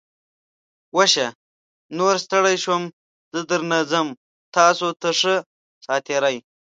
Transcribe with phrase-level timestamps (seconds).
[0.97, 1.27] وشه.
[1.97, 2.83] نوره ستړی شوم.
[3.33, 4.07] زه درنه څم.
[4.55, 5.35] تاسو ته ښه
[5.85, 6.37] ساعتېری!